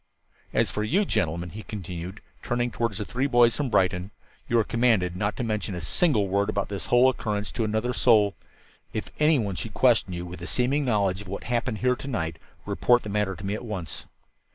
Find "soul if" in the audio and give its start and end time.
7.93-9.11